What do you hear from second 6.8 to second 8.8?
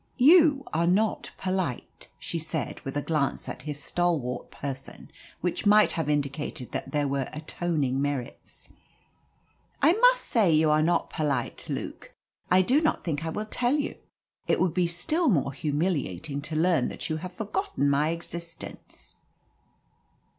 there were atoning merits.